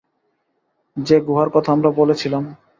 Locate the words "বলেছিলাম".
1.91-2.43